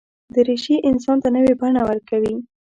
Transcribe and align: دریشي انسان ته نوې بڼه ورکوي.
دریشي 0.33 0.75
انسان 0.89 1.17
ته 1.23 1.29
نوې 1.35 1.53
بڼه 1.61 1.81
ورکوي. 1.87 2.35